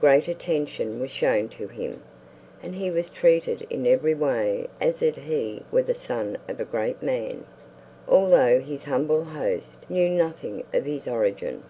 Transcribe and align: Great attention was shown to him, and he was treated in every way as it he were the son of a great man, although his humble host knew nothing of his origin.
Great 0.00 0.26
attention 0.26 1.00
was 1.00 1.10
shown 1.10 1.50
to 1.50 1.68
him, 1.68 2.00
and 2.62 2.76
he 2.76 2.90
was 2.90 3.10
treated 3.10 3.66
in 3.68 3.86
every 3.86 4.14
way 4.14 4.68
as 4.80 5.02
it 5.02 5.16
he 5.16 5.64
were 5.70 5.82
the 5.82 5.92
son 5.92 6.38
of 6.48 6.58
a 6.58 6.64
great 6.64 7.02
man, 7.02 7.44
although 8.08 8.58
his 8.58 8.84
humble 8.84 9.24
host 9.24 9.84
knew 9.90 10.08
nothing 10.08 10.64
of 10.72 10.86
his 10.86 11.06
origin. 11.06 11.62